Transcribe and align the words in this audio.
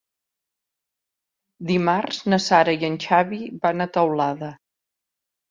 Dimarts 1.71 2.23
na 2.33 2.41
Sara 2.47 2.75
i 2.79 2.89
en 2.89 2.97
Xavi 3.05 3.43
van 3.67 3.87
a 3.87 3.89
Teulada. 4.01 4.53